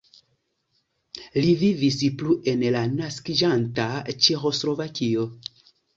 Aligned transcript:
Li 1.43 1.51
vivis 1.59 1.99
plu 2.21 2.35
en 2.53 2.63
la 2.77 2.81
naskiĝanta 2.95 3.87
Ĉeĥoslovakio. 4.15 5.29